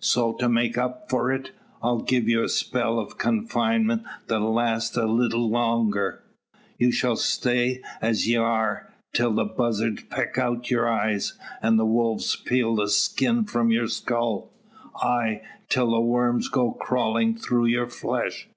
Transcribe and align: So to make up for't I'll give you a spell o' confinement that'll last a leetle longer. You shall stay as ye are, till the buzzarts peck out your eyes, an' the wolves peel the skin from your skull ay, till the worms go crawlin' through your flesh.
So 0.00 0.32
to 0.40 0.48
make 0.48 0.76
up 0.76 1.08
for't 1.08 1.52
I'll 1.80 2.00
give 2.00 2.28
you 2.28 2.42
a 2.42 2.48
spell 2.48 2.98
o' 2.98 3.06
confinement 3.06 4.02
that'll 4.26 4.52
last 4.52 4.96
a 4.96 5.06
leetle 5.06 5.48
longer. 5.48 6.20
You 6.78 6.90
shall 6.90 7.14
stay 7.14 7.80
as 8.02 8.26
ye 8.26 8.34
are, 8.34 8.92
till 9.12 9.32
the 9.32 9.44
buzzarts 9.44 10.02
peck 10.10 10.36
out 10.36 10.68
your 10.68 10.88
eyes, 10.88 11.34
an' 11.62 11.76
the 11.76 11.86
wolves 11.86 12.34
peel 12.34 12.74
the 12.74 12.88
skin 12.88 13.44
from 13.44 13.70
your 13.70 13.86
skull 13.86 14.50
ay, 15.00 15.42
till 15.68 15.92
the 15.92 16.00
worms 16.00 16.48
go 16.48 16.72
crawlin' 16.72 17.36
through 17.36 17.66
your 17.66 17.86
flesh. 17.88 18.48